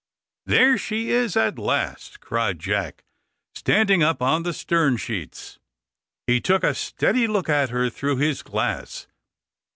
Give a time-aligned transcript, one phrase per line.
[0.47, 3.03] "There she is at last," cried Jack,
[3.53, 5.59] standing up on the stern sheets.
[6.25, 9.05] He took a steady look at her through his glass.